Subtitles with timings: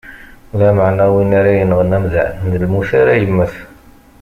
[0.59, 3.53] Lameɛna win ara yenɣen amdan, d lmut ara yemmet.